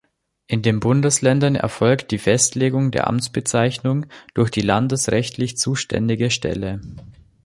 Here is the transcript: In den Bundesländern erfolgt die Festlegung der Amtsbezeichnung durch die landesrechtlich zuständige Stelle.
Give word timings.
In 0.47 0.63
den 0.63 0.79
Bundesländern 0.79 1.53
erfolgt 1.53 2.09
die 2.09 2.17
Festlegung 2.17 2.89
der 2.89 3.05
Amtsbezeichnung 3.05 4.07
durch 4.33 4.49
die 4.49 4.61
landesrechtlich 4.61 5.57
zuständige 5.59 6.31
Stelle. 6.31 6.81